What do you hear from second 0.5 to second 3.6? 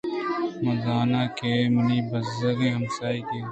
من زان آن ئِے کہ آ منی بزگیں ھمساھِگے۔